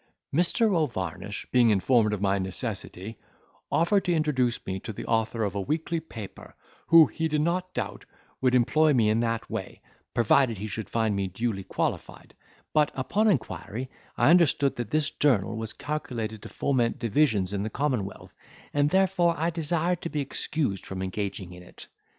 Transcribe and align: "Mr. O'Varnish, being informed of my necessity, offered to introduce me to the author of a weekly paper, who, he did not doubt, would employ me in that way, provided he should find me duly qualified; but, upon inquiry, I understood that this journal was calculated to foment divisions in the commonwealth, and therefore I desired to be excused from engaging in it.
"Mr. 0.33 0.75
O'Varnish, 0.75 1.45
being 1.51 1.69
informed 1.69 2.11
of 2.11 2.19
my 2.19 2.39
necessity, 2.39 3.19
offered 3.71 4.03
to 4.03 4.11
introduce 4.11 4.65
me 4.65 4.79
to 4.79 4.91
the 4.91 5.05
author 5.05 5.43
of 5.43 5.53
a 5.53 5.61
weekly 5.61 5.99
paper, 5.99 6.55
who, 6.87 7.05
he 7.05 7.27
did 7.27 7.41
not 7.41 7.71
doubt, 7.75 8.03
would 8.41 8.55
employ 8.55 8.95
me 8.95 9.11
in 9.11 9.19
that 9.19 9.47
way, 9.47 9.79
provided 10.15 10.57
he 10.57 10.65
should 10.65 10.89
find 10.89 11.15
me 11.15 11.27
duly 11.27 11.63
qualified; 11.63 12.33
but, 12.73 12.89
upon 12.95 13.27
inquiry, 13.27 13.91
I 14.17 14.31
understood 14.31 14.75
that 14.77 14.89
this 14.89 15.11
journal 15.11 15.55
was 15.55 15.71
calculated 15.71 16.41
to 16.41 16.49
foment 16.49 16.97
divisions 16.97 17.53
in 17.53 17.61
the 17.61 17.69
commonwealth, 17.69 18.33
and 18.73 18.89
therefore 18.89 19.35
I 19.37 19.51
desired 19.51 20.01
to 20.01 20.09
be 20.09 20.19
excused 20.19 20.83
from 20.83 21.03
engaging 21.03 21.53
in 21.53 21.61
it. 21.61 21.87